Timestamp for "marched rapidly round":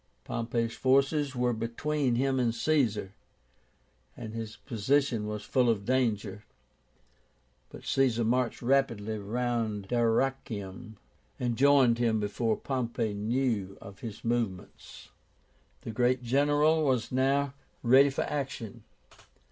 8.23-9.89